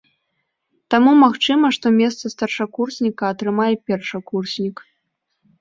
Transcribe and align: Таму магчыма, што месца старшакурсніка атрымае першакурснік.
Таму 0.93 1.11
магчыма, 1.23 1.69
што 1.77 1.87
месца 1.99 2.31
старшакурсніка 2.35 3.23
атрымае 3.35 3.71
першакурснік. 3.91 4.75